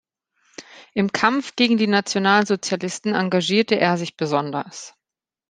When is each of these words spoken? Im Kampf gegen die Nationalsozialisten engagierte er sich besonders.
Im 0.95 1.11
Kampf 1.11 1.55
gegen 1.55 1.77
die 1.77 1.85
Nationalsozialisten 1.85 3.13
engagierte 3.13 3.75
er 3.79 3.97
sich 3.97 4.17
besonders. 4.17 4.95